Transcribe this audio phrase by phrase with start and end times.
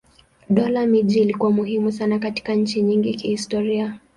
[0.49, 3.99] Dola miji ilikuwa muhimu sana katika nchi nyingi kihistoria.